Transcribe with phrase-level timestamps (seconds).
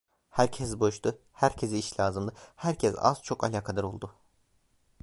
[0.29, 4.13] Herkes boştu, herkese iş lazımdı, herkes az çok alakadar oldu.